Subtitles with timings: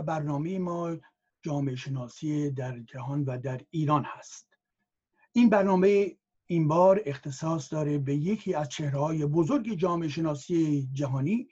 [0.00, 0.96] و برنامه ما
[1.42, 4.46] جامعه شناسی در جهان و در ایران هست.
[5.32, 11.48] این برنامه این بار اختصاص داره به یکی از چهرههای بزرگ جامعه شناسی جهانی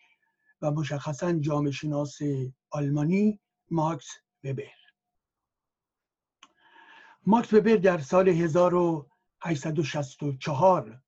[0.63, 2.19] و مشخصا جامعه شناس
[2.71, 4.07] آلمانی ماکس
[4.45, 4.65] وبر.
[7.27, 11.03] ماکس وبر در سال 1864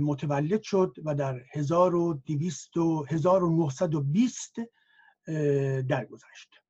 [0.00, 2.76] متولد شد و در 1200
[3.08, 4.54] 1920
[5.88, 6.62] درگذشت.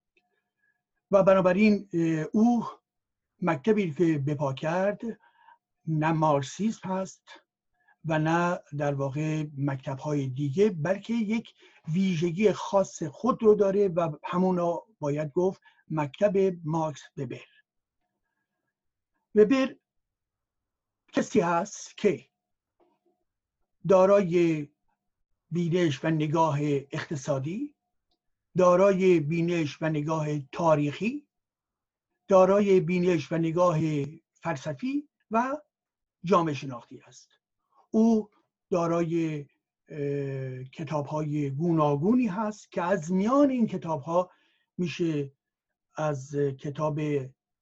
[1.11, 1.89] و بنابراین
[2.33, 2.67] او
[3.43, 5.01] مکتبی که بپا کرد
[5.87, 7.23] نه مارسیسم هست
[8.05, 11.55] و نه در واقع مکتب های دیگه بلکه یک
[11.89, 17.47] ویژگی خاص خود رو داره و همون باید گفت مکتب مارکس وبر.
[19.35, 19.77] وبر
[21.13, 22.27] کسی هست که
[23.89, 24.69] دارای
[25.51, 27.75] بینش و نگاه اقتصادی
[28.57, 31.27] دارای بینش و نگاه تاریخی
[32.29, 33.79] دارای بینش و نگاه
[34.33, 35.57] فلسفی و
[36.25, 37.29] جامعه شناختی است.
[37.91, 38.31] او
[38.71, 39.47] دارای
[40.73, 44.31] کتاب های گوناگونی هست که از میان این کتاب ها
[44.79, 45.33] میشه
[45.97, 47.01] از کتاب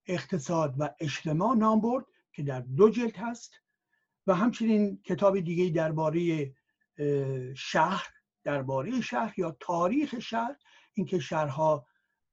[0.07, 3.53] اقتصاد و اجتماع نام برد که در دو جلد هست
[4.27, 6.53] و همچنین کتاب دیگه درباره
[7.57, 8.07] شهر
[8.45, 10.57] درباره شهر یا تاریخ شهر
[10.99, 11.87] اینکه شهرها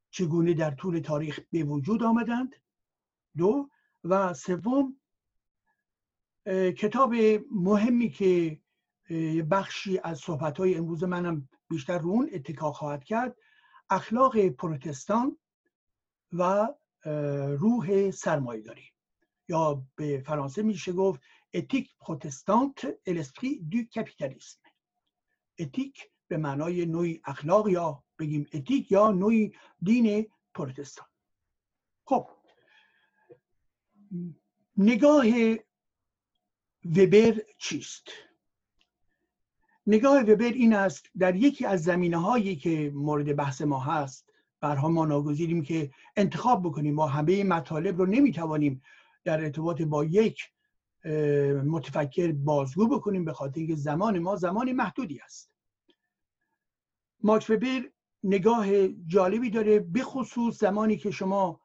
[0.09, 2.55] چگونه در طول تاریخ به وجود آمدند.
[3.37, 3.69] دو
[4.03, 4.99] و سوم
[6.77, 7.13] کتاب
[7.51, 8.61] مهمی که
[9.51, 13.35] بخشی از صحبت های امروز منم بیشتر رو اون اتکا خواهد کرد
[13.89, 15.37] اخلاق پروتستان
[16.31, 16.67] و
[17.59, 18.91] روح سرمایه‌داری.
[19.49, 21.21] یا به فرانسه میشه گفت
[21.53, 24.59] اتیک پروتستانت الاسپری دو کپیتالیسم
[25.59, 31.07] اتیک به معنای نوعی اخلاق یا بگیم اتیک یا نوعی دین پروتستان.
[32.05, 32.29] خب
[34.77, 35.25] نگاه
[36.85, 38.07] وبر چیست؟
[39.87, 44.89] نگاه وبر این است در یکی از زمینه هایی که مورد بحث ما هست برها
[44.89, 46.95] ما ناگزیریم که انتخاب بکنیم.
[46.95, 48.81] ما همه مطالب رو نمی‌توانیم
[49.23, 50.39] در ارتباط با یک
[51.65, 55.51] متفکر بازگو بکنیم به خاطر اینکه زمان ما زمان محدودی است.
[57.23, 57.91] ماکس وبر
[58.25, 61.61] نگاه جالبی داره به خصوص زمانی که شما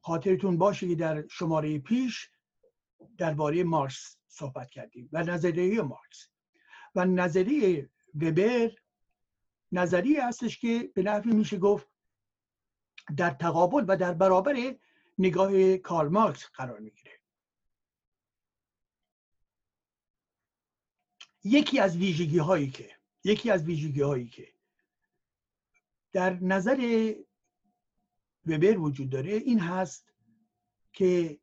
[0.00, 2.30] خاطرتون باشه که در شماره پیش
[3.18, 6.28] درباره مارس صحبت کردیم و نظریه مارکس.
[6.94, 8.70] و نظریه وبر
[9.72, 11.88] نظریه هستش که به نحوی میشه گفت
[13.16, 14.76] در تقابل و در برابر
[15.18, 17.12] نگاه کارل مارکس قرار می‌گیره.
[21.44, 22.90] یکی از ویژگی هایی که
[23.24, 24.48] یکی از ویژگی هایی که
[26.12, 27.14] در نظر
[28.46, 30.12] وبر وجود داره این هست
[30.92, 31.40] که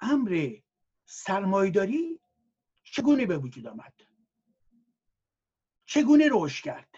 [0.00, 0.56] امر
[1.06, 2.20] سرمایداری
[2.82, 3.94] چگونه به وجود آمد؟
[5.84, 6.94] چگونه رشد کرد؟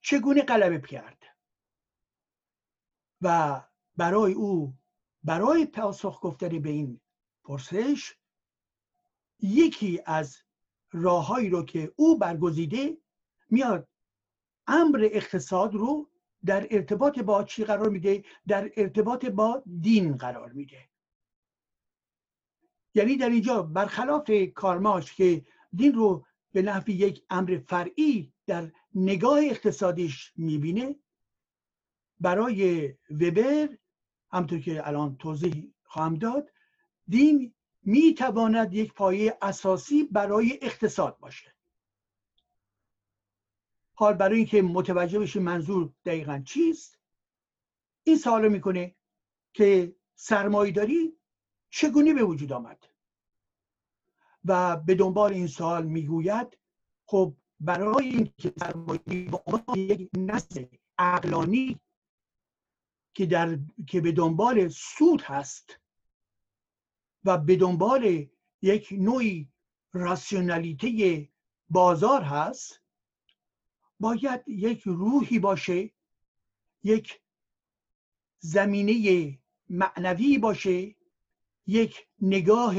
[0.00, 1.22] چگونه غلبه کرد؟
[3.22, 3.60] و
[3.96, 4.74] برای او
[5.24, 7.00] برای پاسخ گفتن به این
[7.44, 8.14] پرسش
[9.40, 10.38] یکی از
[10.92, 12.98] راههایی رو که او برگزیده
[13.50, 13.88] میاد
[14.68, 16.08] امر اقتصاد رو
[16.44, 20.88] در ارتباط با چی قرار میده؟ در ارتباط با دین قرار میده.
[22.94, 29.38] یعنی در اینجا برخلاف کارماش که دین رو به نحوی یک امر فرعی در نگاه
[29.38, 30.96] اقتصادیش می‌بینه
[32.20, 33.68] برای وبر
[34.32, 36.50] همطور که الان توضیح خواهم داد
[37.08, 41.57] دین می‌تواند یک پایه اساسی برای اقتصاد باشه.
[43.98, 46.98] حال برای اینکه متوجه بشه منظور دقیقا چیست.
[48.04, 48.94] این سوال می‌کنه
[49.52, 51.16] که سرمایداری
[51.70, 52.84] چگونه به وجود آمد؟
[54.44, 56.58] و به دنبال این سوال می‌گوید
[57.06, 59.28] خب برای اینکه سرمایه‌داری
[59.74, 60.64] به یک نسل
[60.98, 61.80] اقلانی
[63.14, 65.80] که در که به دنبال سود هست
[67.24, 68.26] و به دنبال
[68.62, 69.48] یک نوعی
[69.92, 71.28] راسیونالیته
[71.70, 72.87] بازار هست
[74.00, 75.90] باید یک روحی باشه
[76.82, 77.20] یک
[78.38, 80.94] زمینه معنوی باشه
[81.66, 82.74] یک نگاه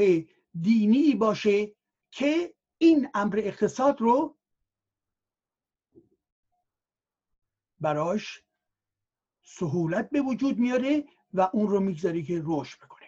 [0.61, 1.75] دینی باشه
[2.11, 4.37] که این امر اقتصاد رو
[7.79, 8.43] براش
[9.43, 13.07] سهولت به وجود میاره و اون رو می‌گذاری که رشد بکنه.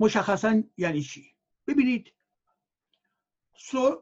[0.00, 1.36] مشخصا یعنی چی؟
[1.66, 2.12] ببینید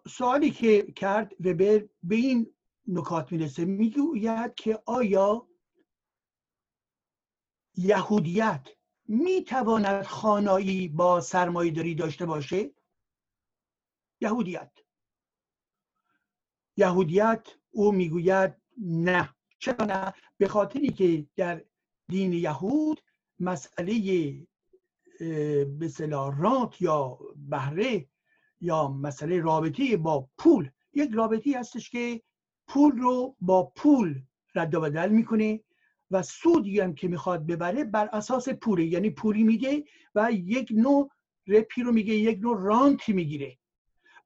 [0.09, 2.55] سوالی که کرد وبر به این
[2.87, 5.49] نکات می‌رسه می‌گوید که آیا
[7.75, 8.69] یهودیت
[9.09, 12.75] می‌تواند خانایی با سرمایه داری داشته باشه؟
[14.21, 14.73] یهودیت.
[16.77, 19.35] یهودیت او می‌گوید نه.
[19.59, 21.65] چرا نه؟ به خاطری که در
[22.09, 23.01] دین یهود
[23.39, 24.47] مسئله
[25.79, 25.93] به
[26.39, 28.09] رانت یا بهره
[28.61, 30.71] یا مسئله رابطه با پول.
[30.95, 32.23] یک رابطه هستش که
[32.67, 34.23] پول رو با پول
[34.55, 35.61] رد و بدل می‌کنه
[36.11, 38.85] و سودی هم که می‌خواد ببره بر اساس پوله.
[38.85, 39.85] یعنی پولی میده
[40.15, 41.11] و یک نوع
[41.47, 43.59] رپی رو میگه یک نوع رانتی می‌گیره.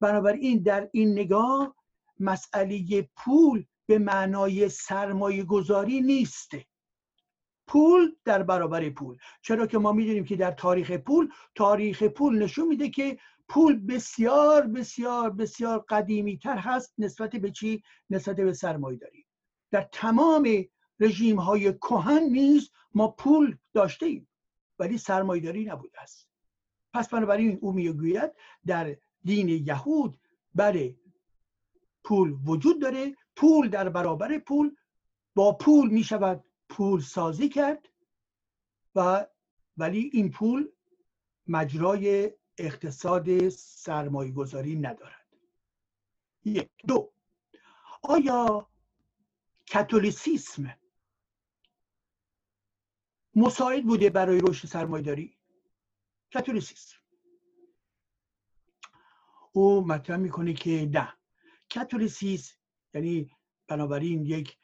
[0.01, 1.77] بنابراین در این نگاه
[2.21, 6.65] مسئله پول به معنای سرمایه گذاری نیسته
[7.67, 9.17] پول در برابر پول.
[9.43, 13.19] چرا که ما می‌دونیم که در تاریخ پول تاریخ پول نشون میده که
[13.49, 19.27] پول بسیار بسیار بسیار قدیمی تر هست نسبت به چی؟ نسبت به سرمایه داری
[19.71, 20.65] در تمام
[21.01, 24.29] رژیم های کهن نیز ما پول داشته ایم
[24.79, 26.29] ولی سرمایداری نبوده است
[26.93, 28.31] پس بنابراین او می‌گوید
[28.67, 30.19] در دین یهود
[30.55, 30.97] بله
[32.05, 34.77] پول وجود داره پول در برابر پول
[35.35, 37.89] با پول می شود پول سازی کرد
[38.95, 39.27] و
[39.77, 40.69] ولی این پول
[41.47, 45.27] مجرای اقتصاد سرمایه گذاری ندارد.
[46.45, 46.71] یک.
[46.89, 47.13] دو.
[48.03, 48.71] آیا
[49.73, 50.79] کاتولیسیسم
[53.35, 55.37] مساعد بوده برای رشد سرمایداری
[56.33, 56.97] کاتولیسیسم.
[59.53, 61.13] او مطرح می‌کنه که نه.
[61.75, 62.55] کاتولیسیسم
[62.95, 63.31] یعنی
[63.69, 64.57] بنابراین یک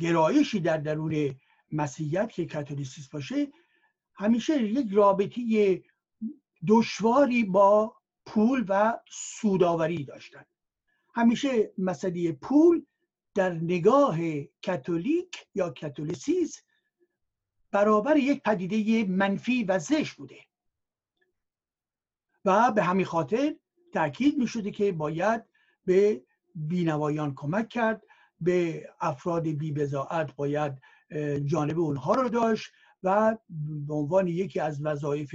[0.00, 1.40] گرایشی در درون
[1.72, 3.52] مسیحیت که کاتولیسیسم باشه
[4.14, 5.40] همیشه یک رابطه
[6.66, 7.96] دشواری با
[8.26, 10.44] پول و سوداوری داشتن.
[11.14, 12.86] همیشه مسئله پول
[13.34, 14.18] در نگاه
[14.66, 16.62] کاتولیک یا کاتولیسیسم
[17.70, 20.38] برابر یک پدیده منفی و زشت بوده
[22.44, 23.56] و به همین خاطر
[23.92, 25.44] تاکید می شده که باید
[25.84, 26.22] به
[26.54, 28.02] بینوایان کمک کرد
[28.40, 30.72] به افراد بی بزاعت باید
[31.44, 32.72] جانب اونها رو داشت
[33.02, 33.36] و
[33.86, 35.34] به عنوان یکی از وظایف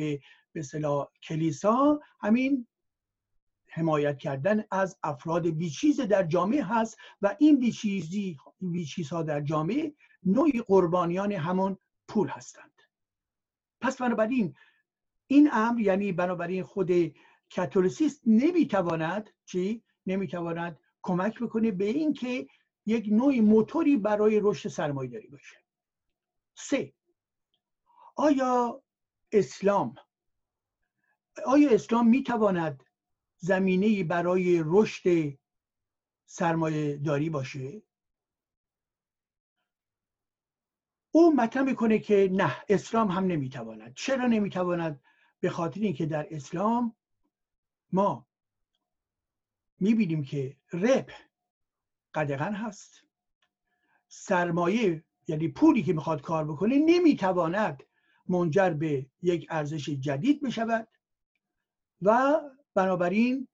[0.55, 2.67] به صلاح کلیسا همین
[3.67, 9.93] حمایت کردن از افراد بیچیز در جامعه هست و این بیچیزی بیچیزها در جامعه
[10.23, 12.81] نوعی قربانیان همون پول هستند.
[13.81, 14.55] پس بنابراین
[15.27, 16.91] این امر یعنی بنابراین خود
[17.55, 22.47] کاتولیسیست نمی‌تواند چی؟ نمی‌تواند کمک بکنه به اینکه
[22.85, 25.55] یک نوع موتوری برای رشد سرمایه داری باشه.
[26.55, 26.93] سه
[28.15, 28.83] آیا
[29.31, 29.95] اسلام
[31.45, 32.83] آیا اسلام می‌تواند
[33.37, 35.37] زمینه برای رشد
[36.25, 37.81] سرمایه داری باشه؟
[41.11, 43.93] او مطرح می‌کنه که نه اسلام هم نمی‌تواند.
[43.93, 45.01] چرا نمی‌تواند؟
[45.39, 46.95] به خاطر اینکه در اسلام
[47.91, 48.27] ما
[49.79, 51.11] می‌بینیم که رپ
[52.13, 53.03] قدغن هست.
[54.07, 57.83] سرمایه یعنی پولی که می‌خواد کار بکنه نمی‌تواند
[58.27, 60.87] منجر به یک ارزش جدید بشود.
[62.01, 62.41] و
[62.73, 63.47] بنابراین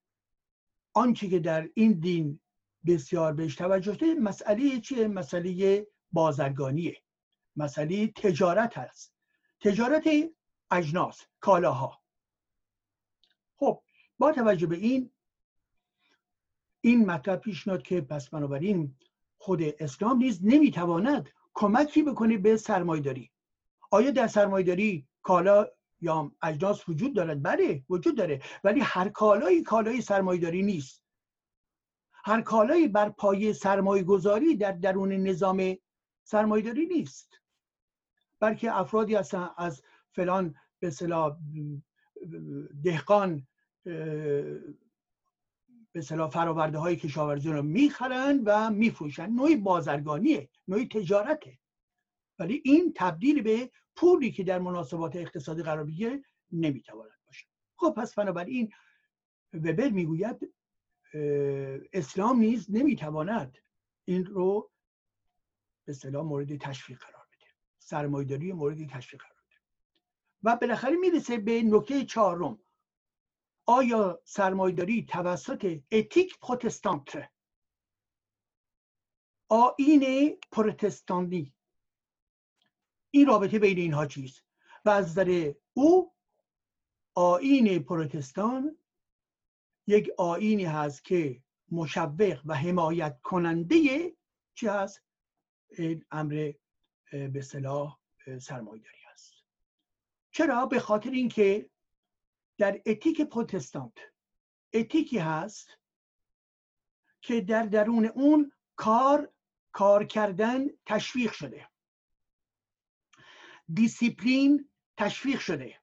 [0.94, 2.40] آنچه که در این دین
[2.86, 6.98] بسیار بهش توجه ده مسئله چیه؟ مسئله بازرگانیه.
[7.56, 9.14] مسئله تجارت هست.
[9.60, 10.08] تجارت
[10.72, 12.02] اجناس کالاها.
[13.58, 13.84] خب
[14.18, 15.12] با توجه به این
[16.82, 18.96] این مطلب پیش میاد که پس بنابراین
[19.38, 23.32] خود اسلام نیز نمی‌تواند کمکی بکنه به سرمایداری
[23.92, 25.68] آیا در سرمایداری کالا
[26.02, 28.42] یا اجناس وجود دارد؟ بله وجود داره.
[28.64, 31.04] ولی هر کالایی کالای سرمایداری نیست.
[32.14, 35.78] هر کالایی بر پایه سرمایه گذاری در درون نظام
[36.24, 37.40] سرمایداری نیست.
[38.40, 39.82] بلکه افرادی هستن از
[40.12, 41.38] فلان به صلاح
[42.84, 43.48] دهقان
[45.94, 51.60] به صلاح فراورده های کشاورزی رو می‌خرن و میفروشن نوعی بازرگانیه نوعی تجارته.
[52.40, 58.16] ولی این تبدیل به پولی که در مناسبات اقتصادی قرار بگیره نمی‌تواند باشه خب پس
[58.16, 58.74] بنابراین
[59.54, 60.54] وبر می‌گوید
[61.94, 63.58] اسلام نیز نمی‌تواند
[64.06, 64.72] این رو
[65.86, 67.48] به صلاح مورد تشویق قرار بده.
[67.80, 69.60] سرمایداری مورد تشویق قرار بده.
[70.44, 72.60] و بالاخره می‌رسه به نکته چهارم.
[73.66, 77.32] آیا سرمایداری توسط اتیک پروتستانت؟
[79.50, 81.54] آین پروتستانی.
[83.12, 84.44] این رابطه بین اینها چیست؟
[84.86, 86.14] و از نظر او
[87.14, 88.78] آین پروتستان
[89.88, 94.12] یک آینی هست که مشوق و حمایت کننده
[94.56, 95.04] چی هست؟
[96.12, 96.54] امر
[97.12, 98.00] به صلاح
[98.42, 99.34] سرمایداری هست.
[100.32, 101.70] چرا؟ به خاطر اینکه
[102.58, 103.94] در اتیک پروتستانت
[104.74, 105.78] اتیکی هست
[107.22, 109.34] که در درون اون کار
[109.72, 111.71] کار کردن تشویق شده.
[113.74, 115.82] دیسیپلین تشویق شده.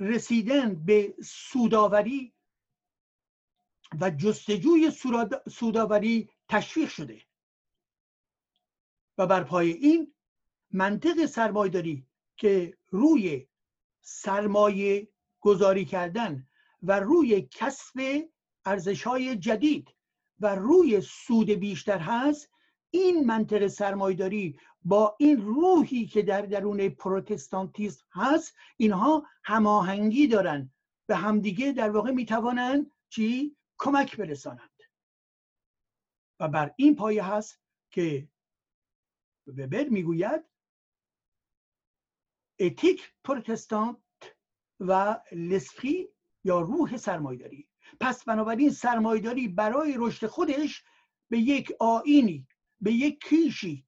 [0.00, 2.34] رسیدن به سوداوری
[4.00, 4.92] و جستجوی
[5.48, 7.22] سوداوری تشویق شده.
[9.18, 10.14] و بر پای این
[10.70, 12.06] منطق سرمایداری
[12.36, 13.48] که روی
[14.00, 15.08] سرمایه
[15.40, 16.48] گذاری کردن
[16.82, 18.22] و روی کسب
[18.64, 19.94] ارزش های جدید
[20.40, 22.50] و روی سود بیشتر هست
[22.90, 30.72] این منطق سرمایداری با این روحی که در درون پروتستانتیسم هست اینها هماهنگی دارن.
[31.06, 34.82] به همدیگه در واقع می‌توانند چی؟ کمک برسانند.
[36.40, 37.60] و بر این پایه هست
[37.90, 38.28] که
[39.46, 40.44] وبر می‌گوید
[42.58, 43.98] اتیک پروتستانت
[44.80, 46.08] و لسفی
[46.44, 47.68] یا روح سرمایداری.
[48.00, 50.84] پس بنابراین سرمایداری برای رشد خودش
[51.28, 52.46] به یک آینی
[52.80, 53.86] به یک کیشی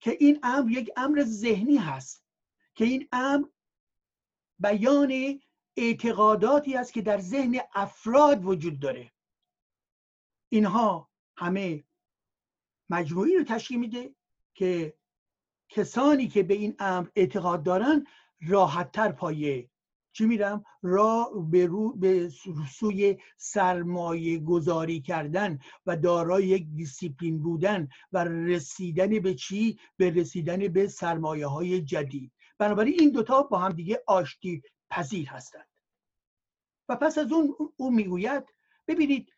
[0.00, 2.24] که این امر یک امر ذهنی هست
[2.74, 3.46] که این امر
[4.58, 5.40] بیان
[5.76, 9.12] اعتقاداتی است که در ذهن افراد وجود داره.
[10.48, 11.84] اینها همه
[12.90, 14.14] مجموعی رو تشکیل میده
[14.54, 14.98] که
[15.68, 18.06] کسانی که به این امر اعتقاد دارن
[18.48, 19.69] راحتتر پایه
[20.12, 22.28] چی میرم؟ را به, رو به
[22.70, 30.68] سوی سرمایه گذاری کردن و دارای یک دیسیپلین بودن و رسیدن به چی؟ به رسیدن
[30.68, 32.32] به سرمایه های جدید.
[32.58, 35.66] بنابراین این دوتا با هم دیگه آشتی پذیر هستند.
[36.88, 38.44] و پس از اون او می‌گوید
[38.88, 39.32] ببینید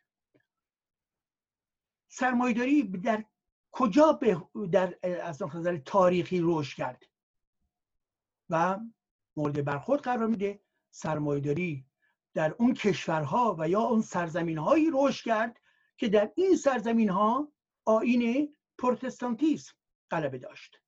[2.08, 3.24] سرمایداری در
[3.72, 7.02] کجا به در از نظر تاریخی رشد کرد؟
[8.50, 8.78] و
[9.36, 10.60] مورد برخورد قرار میده.
[10.90, 11.86] سرمایداری
[12.34, 15.60] در اون کشورها و یا اون سرزمین هایی رشد کرد
[15.96, 17.52] که در این سرزمین ها
[17.84, 19.74] آین پروتستانتیسم
[20.10, 20.80] غلبه داشت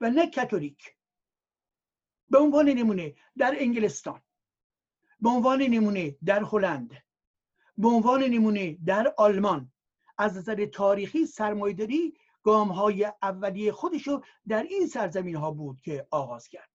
[0.00, 0.96] و نه کاتولیک.
[2.30, 4.22] به عنوان نمونه در انگلستان
[5.20, 7.02] به عنوان نمونه در هلند
[7.78, 9.72] به عنوان نمونه در آلمان.
[10.18, 16.48] از نظر تاریخی سرمایداری گام های اولیه خودشو در این سرزمین ها بود که آغاز
[16.48, 16.73] کرد.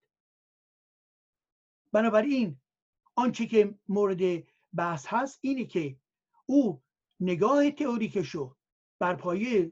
[1.91, 2.59] بنابراین
[3.15, 4.43] آنچه که مورد
[4.73, 5.97] بحث هست اینه که
[6.45, 6.81] او
[7.19, 8.55] نگاه تئوریکشو
[8.99, 9.71] بر پایه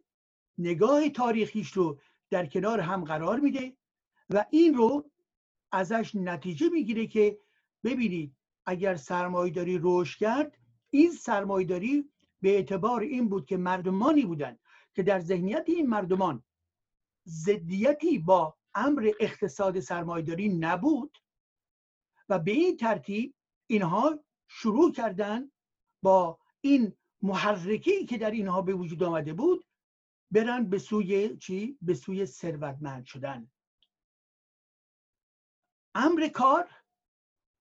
[0.57, 3.77] نگاه تاریخیش رو در کنار هم قرار میده
[4.29, 5.11] و این رو
[5.71, 7.39] ازش نتیجه می‌گیره که
[7.83, 10.57] ببینید اگر سرمایداری رشد کرد
[10.89, 14.59] این سرمایداری به اعتبار این بود که مردمانی بودند
[14.93, 16.43] که در ذهنیت این مردمان
[17.27, 21.17] ضدیتی با امر اقتصاد سرمایداری نبود.
[22.29, 23.35] و به این ترتیب
[23.67, 25.51] اینها شروع کردن
[26.03, 29.65] با این محرکی که در اینها به وجود آمده بود
[30.31, 33.51] برن به سوی چی؟ به سوی ثروتمند شدن
[35.95, 36.69] امر کار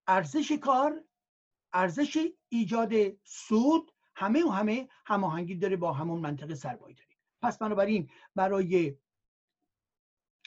[0.07, 1.05] ارزش کار
[1.73, 2.93] ارزش ایجاد
[3.25, 8.97] سود همه و همه هماهنگی داره با همون منطقه سرمایه‌داری پس بنابراین برای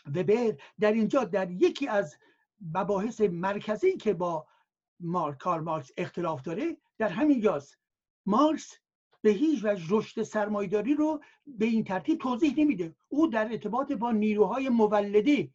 [0.05, 2.17] وبر در اینجا در یکی از
[2.61, 4.47] مباحث مرکزی که با
[4.99, 7.77] مارک کار مارکس اختلاف داره در همین جاست
[8.25, 8.79] مارکس
[9.21, 12.95] به هیچ وجه رشد سرمایداری رو به این ترتیب توضیح نمیده.
[13.07, 15.49] او در ارتباط با نیروهای مولده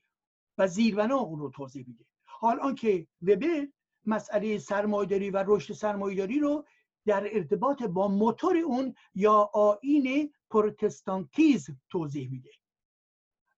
[0.58, 2.04] و زیربنا اون رو توضیح میده.
[2.24, 3.68] حال آنکه وبر
[4.06, 6.64] مسئله سرمایداری و رشد سرمایداری رو
[7.06, 12.50] در ارتباط با موتور اون یا آین پروتستانتیزم توضیح میده.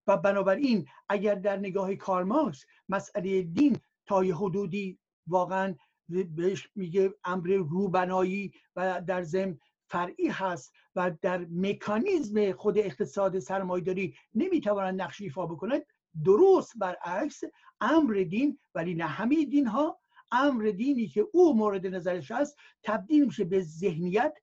[0.06, 5.74] و بنابراین اگر در نگاه کارماکس مسئله دین تا یه حدودی واقعا
[6.08, 9.58] بهش میگه امر روبنایی و در ضمن
[9.88, 15.82] فرعی هست و در مکانیزم خود اقتصاد سرمایداری نمی‌توانند نقش ایفا بکنند
[16.24, 17.40] درست برعکس
[17.80, 19.98] امر دین ولی نه همه دین ها
[20.32, 24.38] امر دینی که او مورد نظرش هست تبدیل میشه به ذهنیت.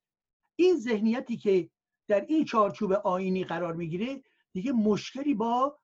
[0.55, 1.69] این ذهنیتی که
[2.07, 4.23] در این چارچوب آینی قرار می‌گیره
[4.53, 5.79] دیگه مشکلی با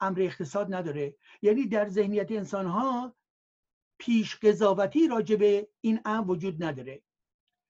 [0.00, 1.16] امر اقتصاد نداره.
[1.42, 3.16] یعنی در ذهنیت انسان ها
[3.98, 7.02] پیش قضاوتی راجع به این امر وجود نداره.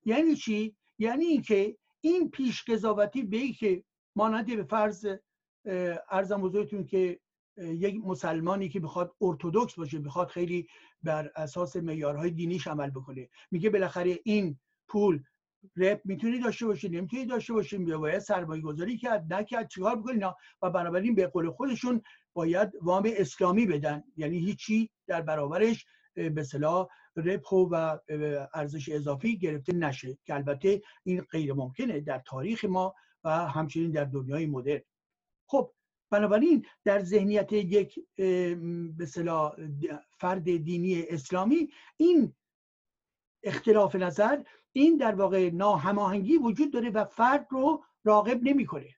[0.05, 3.85] یعنی چی؟ یعنی اینکه این پیش قضاوتی به ای که
[4.17, 5.07] مانند به فرض
[6.11, 7.21] ارزم بزرگتون که
[7.57, 10.69] یک مسلمانی که بخواد ارتودکس باشه بخواد خیلی
[11.03, 13.29] بر اساس معیارهای دینیش عمل بکنه.
[13.51, 15.23] میگه بالاخره این پول
[15.77, 20.25] رپ می‌تونی داشته باشی نمی‌تونی داشته باشی بیا باید سرمایه گذاری کرد نکرد چیکار بکنی
[20.63, 22.03] و بنابراین به قول خودشون
[22.33, 24.05] باید وام اسلامی بدن.
[24.17, 27.99] یعنی هیچی در برابرش به صلاح ربح و
[28.55, 30.19] ارزش اضافی گرفته نشه.
[30.25, 32.95] که البته این غیر ممکنه در تاریخ ما
[33.25, 34.83] و همچنین در دنیای مدرن.
[35.47, 35.73] خب
[36.11, 38.01] بنابراین در ذهنیت یک
[38.97, 39.07] به
[40.19, 42.35] فرد دینی اسلامی این
[43.43, 44.43] اختلاف نظر
[44.77, 48.95] این در واقع ناهماهنگی وجود داره و فرد رو راغب نمی‌کنه.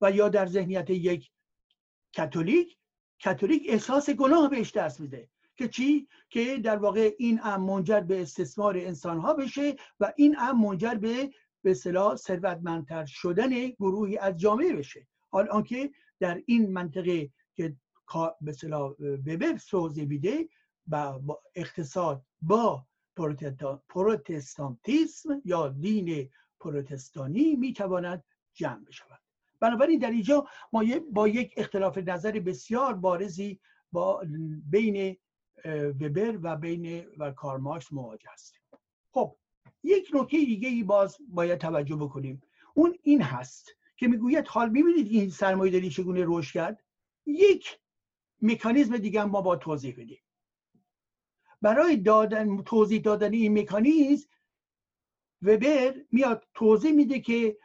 [0.00, 1.30] و یا در ذهنیت یک
[2.16, 2.76] کاتولیک
[3.24, 8.22] کاتولیک احساس گناه بهش دست میده که چی؟ که در واقع این ام منجر به
[8.22, 11.30] استثمار انسان ها بشه و این ام منجر به
[11.62, 15.06] به اصطلاح ثروتمندتر شدن گروهی از جامعه بشه.
[15.30, 17.76] حال آنکه در این منطقه که
[18.40, 18.92] به اصطلاح
[19.26, 20.08] وبر سوزه
[20.86, 22.86] با اقتصاد با
[23.88, 29.20] پروتستانتیسم یا دین پروتستانی می‌تواند جمع بشود.
[29.60, 33.60] بنابراین در اینجا ما با یک اختلاف نظر بسیار بارزی
[33.92, 34.22] با
[34.70, 35.16] بین
[36.00, 38.60] وبر و بین و کارماکس مواجه هستیم.
[39.10, 39.36] خب
[39.82, 42.42] یک نکته دیگه ای باز باید توجه بکنیم.
[42.74, 46.84] اون این هست که می‌گوید حال می‌بینید این سرمایه داری چگونه رشد کرد؟
[47.26, 47.78] یک
[48.42, 50.22] مکانیزم دیگه ما با توضیح بدیم.
[51.62, 54.28] برای دادن توضیح دادن این مکانیزم
[55.42, 57.58] وبر میاد توضیح میده که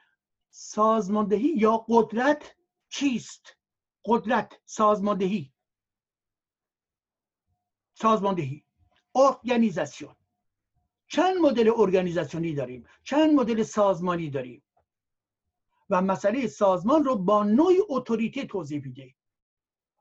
[0.49, 2.55] سازماندهی یا قدرت
[2.89, 3.57] چیست؟
[4.05, 5.53] قدرت سازماندهی.
[7.93, 8.63] سازماندهی.
[9.15, 10.15] ارگانیزاسیون.
[11.07, 14.63] چند مدل ارگانیزاسیونی داریم؟ چند مدل سازمانی داریم؟
[15.89, 19.15] و مسئله سازمان رو با نوع اتوریته توضیح میده.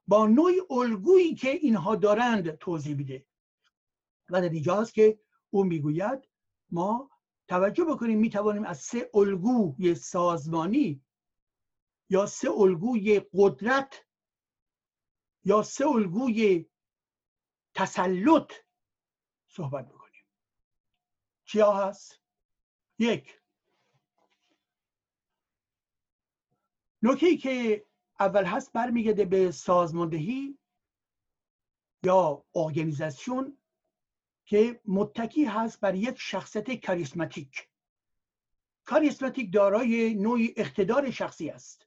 [0.06, 3.26] با نوع الگویی که اینها دارند توضیح میده.
[4.28, 6.28] و در اینجاست که او می‌گوید
[6.70, 7.10] ما
[7.48, 11.02] توجه بکنیم می‌توانیم از سه الگوی سازمانی
[12.10, 14.06] یا سه الگوی قدرت
[15.44, 16.66] یا سه الگوی
[17.74, 18.52] تسلط
[19.48, 20.24] صحبت بکنیم.
[21.44, 22.20] چیا هست؟
[22.98, 23.40] یک
[27.02, 27.86] نکته که
[28.20, 30.58] اول هست برمیگرده به سازماندهی
[32.02, 33.58] یا ارگانیزاسیون
[34.46, 37.68] که متکی هست بر یک شخصیت کاریسماتیک
[38.84, 41.86] کاریسماتیک دارای نوعی اقتدار شخصی است.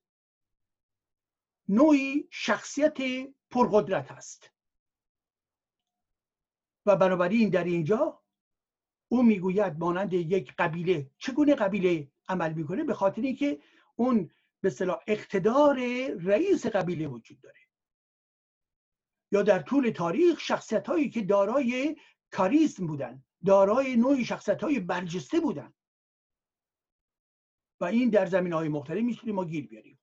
[1.70, 2.98] نوعی شخصیت
[3.50, 4.52] پرقدرت است.
[6.86, 8.20] و بنابراین در اینجا
[9.08, 11.10] او می‌گوید مانند یک قبیله.
[11.18, 13.60] چگونه قبیله عمل می‌کنه؟ به خاطر اینکه
[13.96, 15.76] اون به صلاح اقتدار
[16.16, 17.60] رئیس قبیله وجود داره.
[19.32, 21.96] یا در طول تاریخ شخصیت هایی که دارای
[22.32, 25.74] کاریسم بودن دارای نوعی شخصیت های برجسته بودن.
[27.80, 30.00] و این در زمین های مختلف می‌تونیم ما گیر بیاریم.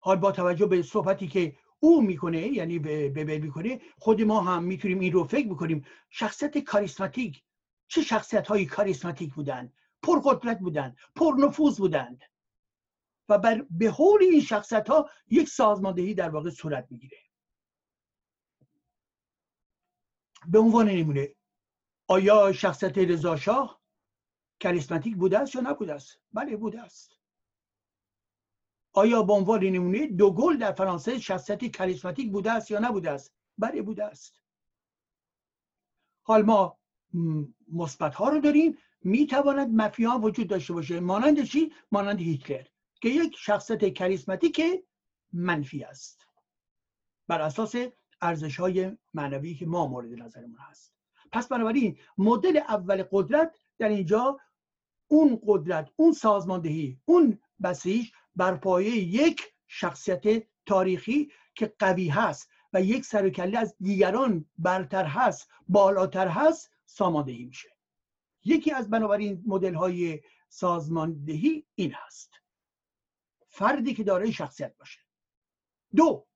[0.00, 4.62] حال با توجه به صحبتی که او می‌کنه یعنی به به می‌کنه خود ما هم
[4.62, 5.84] می‌تونیم این رو فکر بکنیم.
[6.10, 7.44] شخصیت کاریسماتیک
[7.88, 12.22] چه شخصیت های کاریسماتیک بودند پرقدرت بودند پرنفوذ بودند.
[13.28, 17.18] و بر به حول این شخصیت ها یک سازماندهی در واقع صورت می‌گیره.
[20.48, 21.34] به عنوان نمونه
[22.08, 23.82] آیا شخصیت رضا شاه
[24.62, 27.18] کاریسماتیک بوده است یا نبوده است؟ بله بوده است.
[28.92, 33.34] آیا به عنوان نمونه دو گل در فرانسه شخصیتی کاریسماتیک بوده است یا نبوده است؟
[33.58, 34.42] بله بوده است.
[36.22, 36.78] حال ما
[37.72, 38.78] مثبت ها رو داریم.
[39.04, 41.00] می‌تواند مفیا وجود داشته باشه.
[41.00, 42.66] مانند چی؟ مانند هیتلر
[43.00, 44.60] که یک شخصیت کاریسماتیک
[45.32, 46.26] منفی است.
[47.28, 47.74] بر اساس
[48.22, 50.92] ارزش های معنوی که ما مورد نظرمون هست.
[51.32, 54.38] پس بنابراین مدل اول قدرت در اینجا
[55.08, 62.82] اون قدرت اون سازماندهی اون بسیج بر پایه یک شخصیت تاریخی که قوی هست و
[62.82, 67.76] یک سر از دیگران برتر هست بالاتر هست ساماندهی میشه.
[68.44, 72.30] یکی از بنابراین مدل های سازماندهی این هست.
[73.48, 75.00] فردی که دارای شخصیت باشه.
[75.96, 76.26] دو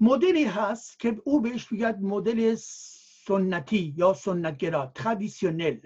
[0.00, 2.54] مدلی هست که او بهش میگد مدل
[3.26, 5.78] سنتی یا سنتگرا ترادیسیونل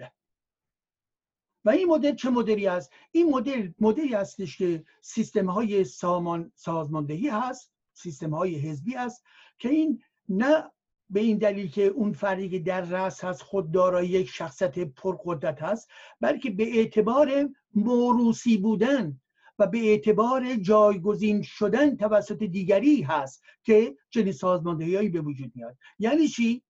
[1.65, 7.27] و این مدل چه مدلی است؟ این مدل مدلی هستش که سیستم های سامان سازماندهی
[7.27, 9.23] هست سیستم های حزبی است
[9.57, 10.71] که این نه
[11.09, 15.89] به این دلیل که اون فردی در رأس هست خود دارای یک شخصیت پرقدرت هست
[16.21, 19.21] بلکه به اعتبار موروسی بودن
[19.61, 25.77] و به اعتبار جایگزین شدن توسط دیگری هست که چنین سازماندهی به وجود میاد.
[25.99, 26.63] یعنی چی؟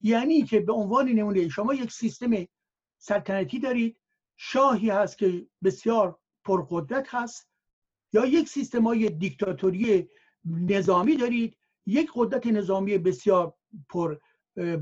[0.00, 2.30] یعنی که به عنوان نمونه شما یک سیستم
[2.98, 3.96] سلطنتی دارید
[4.36, 7.48] شاهی هست که بسیار پرقدرت هست
[8.12, 10.08] یا یک سیستم های دیکتاتوری
[10.44, 13.54] نظامی دارید یک قدرت نظامی بسیار
[13.88, 14.16] پر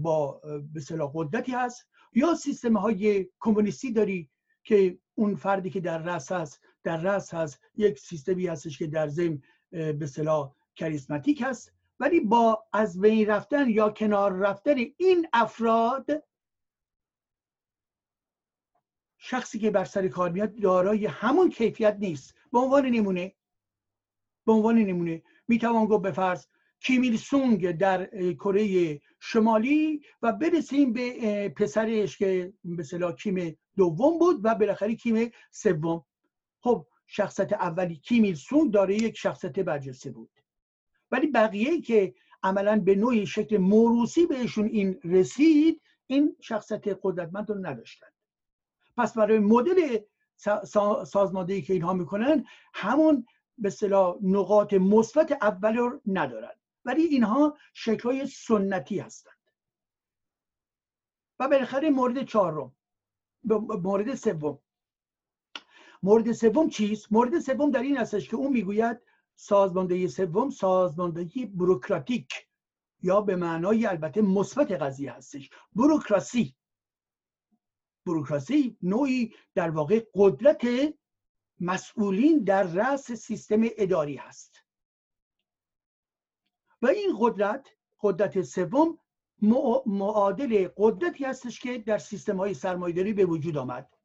[0.03, 0.41] با
[0.73, 0.81] به
[1.15, 4.31] قدرتی هست یا سیستم های کمونیستی دارید
[4.65, 9.09] که اون فردی که در رأس هست در رأس هست یک سیستمی هستش که در
[9.09, 16.07] زم به صلاح کریسماتیک هست ولی با از بین رفتن یا کنار رفتن این افراد
[19.19, 22.35] شخصی که بر سر کار میاد دارای همون کیفیت نیست.
[22.53, 23.35] به عنوان نمونه
[24.47, 26.47] به عنوان نمونه می‌توان گفت به فرض
[26.81, 34.55] کیمیل سونگ در کره شمالی و برسیم به پسرش که مثلا کیم دوم بود و
[34.55, 36.05] بالاخره کیم سوم.
[36.67, 40.31] خب شخصت اولی کیمیل سونگ داره یک شخصت برجسته بود.
[41.11, 47.67] ولی بقیه که عملا به نوعی شکل موروسی بهشون این رسید این شخصت قدرتمند رو
[47.67, 48.07] نداشتن.
[48.97, 49.99] پس برای مدل
[51.07, 53.27] سازماندهی که اینها می‌کنن همون
[53.59, 56.55] به صلاح نقاط مثبت اول رو ندارن.
[56.85, 59.35] ولی اینها شکلهای سنتی هستند.
[61.39, 62.77] و بالاخره مورد چهارم
[63.83, 64.59] مورد سوم.
[66.03, 69.01] مورد سوم چیست؟ مورد سوم در این هستش که اون می‌گوید
[69.35, 72.29] سازماندهی سوم سازماندهی بروکراتیک
[73.03, 75.51] یا به معنای البته مثبت قضیه هستش.
[75.73, 76.57] بروکراسی.
[78.07, 80.67] بروکراسی نوعی در واقع قدرت
[81.61, 84.57] مسئولین در رأس سیستم اداری هست.
[86.83, 87.69] و این قدرت
[88.03, 88.99] قدرت سوم
[89.87, 93.96] معادل قدرتی هستش که در سیستم های سرمایداری به وجود آمد.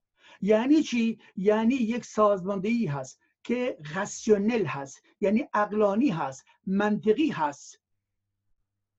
[0.42, 7.82] یعنی چی؟ یعنی یک سازماندهی هست که راسیونل هست یعنی اقلانی هست منطقی هست.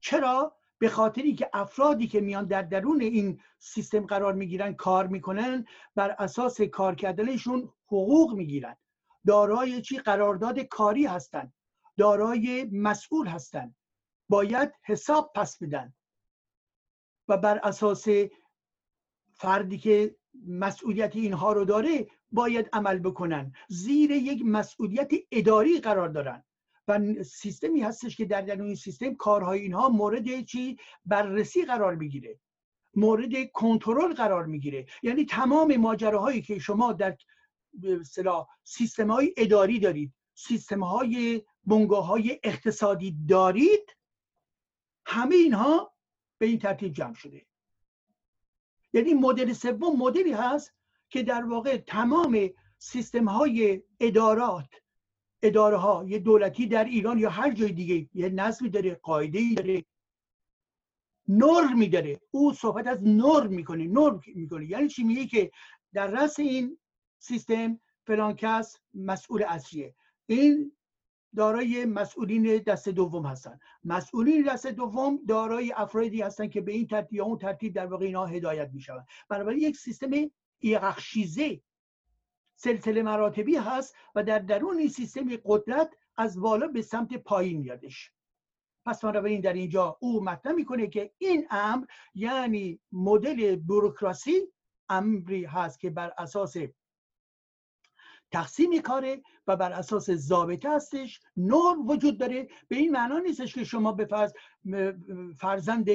[0.00, 5.66] چرا؟ به خاطری که افرادی که میان در درون این سیستم قرار می‌گیرن کار می‌کنن
[5.94, 8.76] بر اساس کار کردنشون حقوق می‌گیرن.
[9.26, 11.54] دارای چی؟ قرارداد کاری هستند
[11.96, 13.76] دارای مسئول هستند
[14.28, 15.94] باید حساب پس بدن.
[17.28, 18.06] و بر اساس
[19.32, 20.16] فردی که
[20.46, 23.52] مسئولیت اینها رو داره باید عمل بکنن.
[23.68, 26.44] زیر یک مسئولیت اداری قرار دارن.
[26.88, 32.40] و سیستمی هستش که در درون این سیستم کارهای اینها مورد چی؟ بررسی قرار می‌گیره.
[32.94, 34.86] مورد کنترل قرار می‌گیره.
[35.02, 37.16] یعنی تمام ماجراهایی که شما در
[38.00, 43.96] اصطلاح سیستم های اداری دارید سیستم های بنگاه های اقتصادی دارید
[45.06, 45.92] همه اینها
[46.38, 47.46] به این ترتیب جمع شده.
[48.92, 50.72] یعنی مدل سوم مدلی هست
[51.08, 54.68] که در واقع تمام سیستم های ادارات
[55.42, 59.54] اداره ها یه دولتی در ایران یا هر جای دیگه یه نظمی داره قاعده ای
[59.54, 59.84] داره
[61.28, 64.66] نرمی داره او صحبت از نرم می‌کنه نرم می‌کنه.
[64.66, 65.50] یعنی چی؟ میگه که
[65.92, 66.78] در رأس این
[67.18, 69.94] سیستم فلان کس مسئول اصلیه.
[70.26, 70.72] این
[71.36, 73.58] دارای مسئولین دست دوم هستن.
[73.84, 78.06] مسئولین دست دوم دارای افرادی هستن که به این ترتیب یا اون ترتیب در واقع
[78.06, 79.06] اینها هدایت می‌شوند.
[79.28, 80.10] بنابراین یک سیستم
[80.58, 81.60] ایرخشیزه
[82.56, 88.12] سلسله مراتبی هست و در درون این سیستم قدرت از بالا به سمت پایین میادش.
[88.86, 94.40] پس بنابراین در اینجا او مطرح می‌کنه که این امر یعنی مدل بروکراسی
[94.88, 96.56] امری هست که بر اساس
[98.32, 102.48] تقسیم کاره و بر اساس ضابطه هستش نور وجود داره.
[102.68, 104.32] به این معنا نیستش که شما به فرض
[105.36, 105.88] فرزند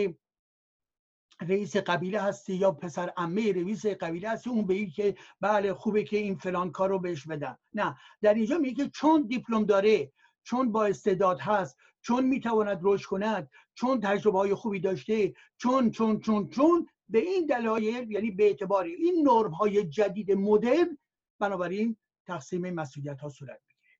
[1.41, 6.17] رئیس قبیله هستی یا پسر عمه رئیس قبیله هستی اون به که بله خوبه که
[6.17, 7.57] این فلان کار رو بهش بدن.
[7.73, 7.95] نه.
[8.21, 10.11] در اینجا میگه چون دیپلم داره
[10.43, 16.19] چون با استعداد هست چون می‌تواند رشد کند چون تجربه های خوبی داشته چون چون
[16.19, 20.97] چون چون به این دلایل یعنی به اعتبار این نرم های جدید مدرن
[21.39, 21.97] بنابراین
[22.27, 23.97] تقسیم مسئولیت ها صورت می‌گیره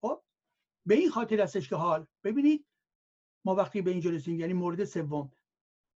[0.00, 0.22] خب
[0.86, 2.66] به این خاطر هستش که حال ببینید
[3.44, 5.32] ما وقتی به اینجا رسیم یعنی مورد سوم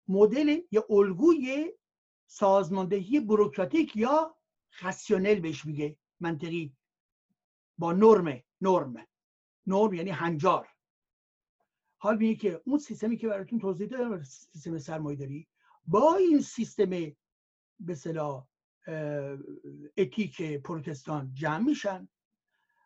[0.07, 1.73] مدل یا الگوی
[2.27, 4.37] سازماندهی بروکراتیک یا
[4.71, 6.75] خسیونل بهش میگه منطقی.
[7.77, 9.07] با نرم نرم
[9.67, 10.67] نرم یعنی هنجار.
[11.97, 15.47] حال میگه که اون سیستمی که براتون توضیح دادم سیستم سرمایه داری
[15.87, 16.89] با این سیستم
[17.79, 18.47] به صلاح
[19.97, 22.09] اتیک پروتستان جمع میشن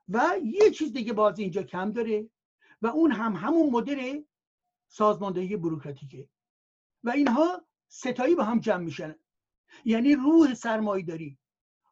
[0.09, 2.29] و یه چیز دیگه باز اینجا کم داره
[2.81, 4.21] و اون هم همون مدل
[4.87, 6.29] سازماندهی بروکراتیکه.
[7.03, 9.15] و اینها ستایی با هم جمع میشن.
[9.85, 11.37] یعنی روح سرمایه داری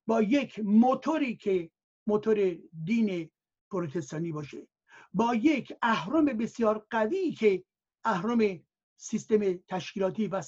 [0.07, 1.71] با یک موتوری که
[2.07, 3.31] موتور دین
[3.71, 4.67] پروتستانی باشه
[5.13, 7.63] با یک اهرم بسیار قوی که
[8.03, 8.63] اهرم
[8.97, 10.41] سیستم تشکیلاتی و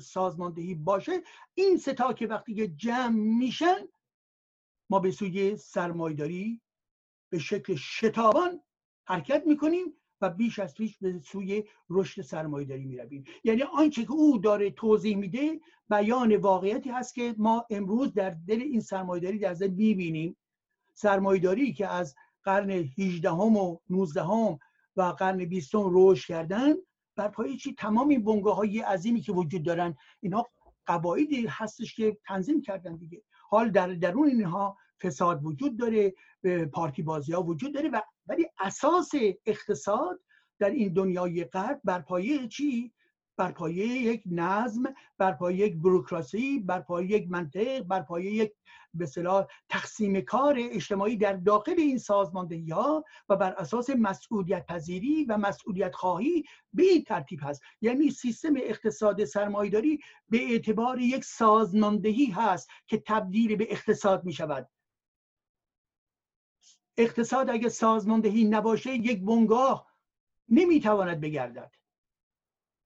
[0.00, 1.22] سازماندهی باشه
[1.54, 3.88] این ستا که وقتی که جمع میشن
[4.90, 6.60] ما به سوی سرمایداری
[7.30, 8.60] به شکل شتابان
[9.04, 13.24] حرکت می‌کنیم و بیش از پیش به سوی رشد سرمایداری می‌رویم.
[13.44, 18.60] یعنی آنچه که او داره توضیح میده بیان واقعیتی هست که ما امروز در دل
[18.60, 20.36] این سرمایداری در ذهن می‌بینیم.
[20.94, 24.58] سرمایداری که از قرن 18 و 19
[24.96, 26.74] و قرن 20 رشد کردن
[27.16, 30.46] بر پایه چی تمام این بنگاه های عظیمی که وجود دارن اینها
[30.86, 33.22] قواعدی هستش که تنظیم کردن دیگه.
[33.48, 36.14] حال در درون اینها فساد وجود داره
[36.72, 39.10] پارتی بازی ها وجود داره و ولی اساس
[39.46, 40.20] اقتصاد
[40.58, 42.92] در این دنیای غرب بر پایه چی؟
[43.36, 44.82] بر پایه یک نظم
[45.18, 48.52] بر پایه یک بروکراسی بر پایه یک منطق بر پایه یک
[48.94, 49.06] به
[49.68, 55.94] تقسیم کار اجتماعی در داخل این سازماندهی ها و بر اساس مسئولیت پذیری و مسئولیت
[55.94, 57.62] خواهی به این ترتیب هست.
[57.80, 64.68] یعنی سیستم اقتصاد سرمایداری به اعتبار یک سازماندهی هست که تبدیل به اقتصاد می شود
[66.96, 69.92] اقتصاد اگه سازماندهی نباشه یک بنگاه
[70.48, 71.72] نمی‌تواند بگردد.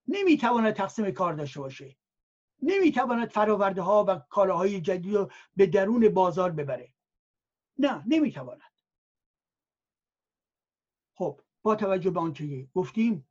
[0.08, 1.96] نمی‌تواند تقسیم کار داشته باشه.
[2.62, 6.94] نمی‌تواند فراورده ها و کالاهای جدید رو به درون بازار ببره.
[7.78, 8.60] نه نمی‌تواند.
[11.14, 13.28] خب با توجه به آنچه گفتیم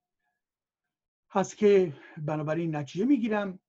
[1.30, 3.60] هست که بنابراین نتیجه می‌گیرم.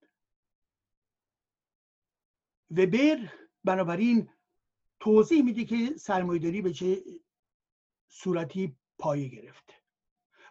[2.71, 3.33] وبر
[3.65, 4.31] بنابراین
[5.01, 7.03] توضیح میده که سرمایهداری به چه
[8.09, 9.75] صورتی پایه گرفته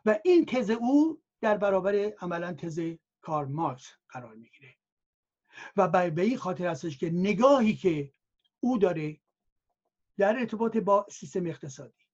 [0.06, 2.80] و این تز او در برابر عملا تز
[3.22, 4.76] کار مارکس قرار می‌گیره.
[5.76, 8.12] و به این خاطر هستش که نگاهی که
[8.60, 9.20] او داره
[10.18, 12.06] در ارتباط با سیستم اقتصادی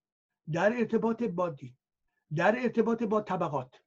[0.51, 1.77] در ارتباط با دین
[2.35, 3.81] در ارتباط با طبقات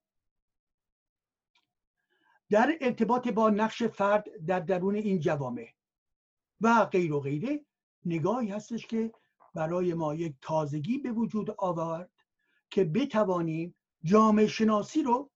[2.51, 5.69] در ارتباط با نقش فرد در درون این جوامع
[6.61, 7.65] و غیر و غیره
[8.05, 9.13] نگاهی هستش که
[9.55, 12.11] برای ما یک تازگی به وجود آورد
[12.71, 15.31] که بتوانیم جامعه شناسی رو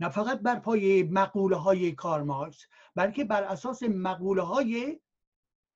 [0.00, 5.00] نه فقط بر پای مقوله های کارمارکس بلکه بر اساس مقوله های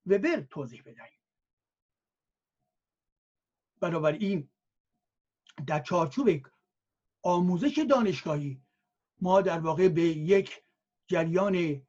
[0.07, 1.21] وبر توضیح بدهیم.
[3.81, 4.51] بنابراین
[5.66, 6.29] در چارچوب
[7.23, 8.62] آموزش دانشگاهی
[9.21, 10.62] ما در واقع به یک
[11.07, 11.87] جریان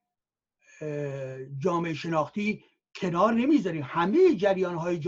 [1.58, 2.64] جامعه شناختی
[2.96, 3.84] کنار نمی‌ذاریم.
[3.86, 5.00] همه جریان های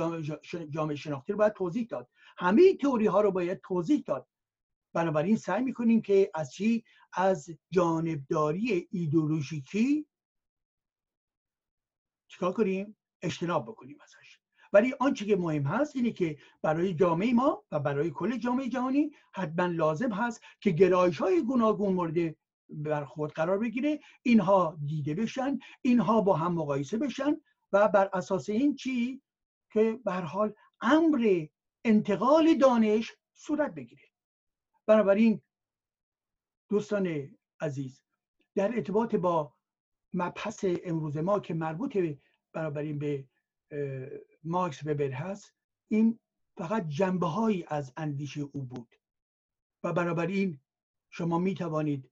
[0.70, 2.10] جامعه شناختی رو باید توضیح داد.
[2.38, 4.28] همه تئوری ها رو باید توضیح داد.
[4.94, 10.08] بنابراین سعی می‌کنیم که از چی؟ از جانبداری ایدولوژیکی
[12.28, 14.40] چیکار کنیم؟ اجتناب بکنیم ازش.
[14.74, 19.12] ولی آنچه که مهم هست اینه که برای جامعه ما و برای کل جامعه جهانی
[19.34, 22.36] حتما لازم هست که گرایش های گوناگون مورد
[22.70, 27.38] برخورد قرار بگیره اینها دیده بشن اینها با هم مقایسه بشن
[27.72, 29.22] و بر اساس این چی؟
[29.72, 31.46] که به حال امر
[31.86, 34.10] انتقال دانش صورت بگیره.
[34.86, 35.42] بنابراین
[36.70, 38.02] دوستان عزیز
[38.56, 39.54] در ارتباط با
[40.14, 41.98] مبحث امروز ما که مربوط
[42.54, 43.28] بنابراین به
[44.44, 45.54] مارکس وبر هست
[45.88, 46.20] این
[46.58, 48.96] فقط جنبه هایی از اندیشه او بود.
[49.84, 50.60] و بنابراین
[51.10, 52.12] شما می توانید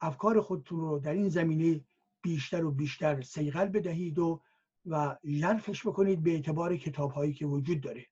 [0.00, 1.84] افکار خودتون رو در این زمینه
[2.22, 4.42] بیشتر و بیشتر سیغل بدهید و
[4.86, 8.06] و ژرفش بکنید به اعتبار کتاب هایی که وجود داره.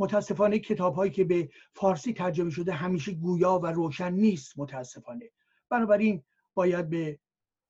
[0.00, 5.30] متاسفانه کتاب هایی که به فارسی ترجمه شده همیشه گویا و روشن نیست متاسفانه.
[5.68, 6.22] بنابراین
[6.54, 7.18] باید به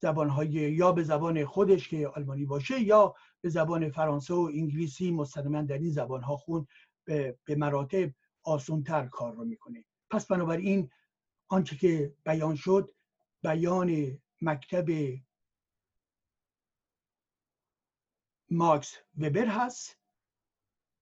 [0.02, 5.62] زبان یا به زبان خودش که آلمانی باشه یا به زبان فرانسه و انگلیسی مستقیما
[5.62, 6.66] در این زبان ها خون
[7.04, 8.10] به, به مراتب
[8.42, 9.84] آسونتر کار رو می‌کنه.
[10.10, 10.90] پس بنابراین
[11.48, 12.94] آنچه که بیان شد
[13.42, 14.86] بیان مکتب
[18.50, 19.96] ماکس وبر هست.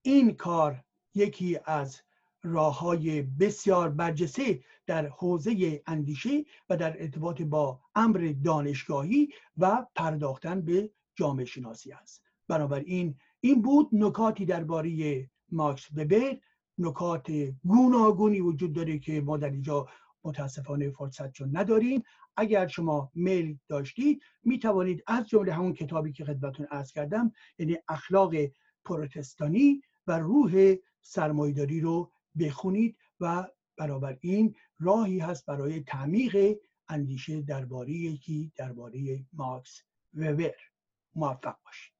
[0.02, 2.00] این کار یکی از
[2.42, 10.60] راه های بسیار برجسته در حوزه اندیشه و در ارتباط با امر دانشگاهی و پرداختن
[10.60, 12.22] به جامعه شناسی است.
[12.48, 16.36] بنابراین این بود نکاتی درباره ماکس وبر.
[16.78, 17.30] نکات
[17.64, 19.88] گوناگونی وجود داره که ما در اینجا
[20.24, 22.02] متاسفانه فرصت چون نداریم.
[22.36, 27.76] اگر شما میل داشتید می توانید از جمله همون کتابی که خدمتتون عرض کردم یعنی
[27.88, 28.34] اخلاق
[28.84, 30.74] پروتستانی و روح
[31.08, 39.82] سرمایداری رو بخونید و برابر این راهی هست برای تعمیق اندیشه درباره یکی درباره مارکس
[40.14, 40.54] وبر.
[41.14, 41.97] موفق باشید.